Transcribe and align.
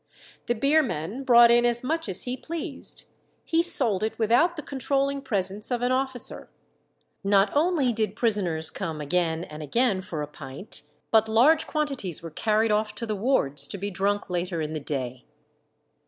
The 0.47 0.55
beer 0.55 0.81
man 0.81 1.23
brought 1.23 1.51
in 1.51 1.63
as 1.63 1.83
much 1.83 2.09
as 2.09 2.23
he 2.23 2.35
pleased; 2.35 3.05
he 3.45 3.61
sold 3.61 4.01
it 4.01 4.17
without 4.17 4.55
the 4.55 4.63
controlling 4.63 5.21
presence 5.21 5.69
of 5.69 5.83
an 5.83 5.91
officer. 5.91 6.49
Not 7.23 7.51
only 7.55 7.93
did 7.93 8.15
prisoners 8.15 8.71
come 8.71 8.99
again 8.99 9.43
and 9.43 9.61
again 9.61 10.01
for 10.01 10.23
a 10.23 10.27
"pint," 10.27 10.81
but 11.11 11.29
large 11.29 11.67
quantities 11.67 12.23
were 12.23 12.31
carried 12.31 12.71
off 12.71 12.95
to 12.95 13.05
the 13.05 13.15
wards 13.15 13.67
to 13.67 13.77
be 13.77 13.91
drunk 13.91 14.27
later 14.27 14.59
in 14.59 14.73
the 14.73 14.79
day. 14.79 15.23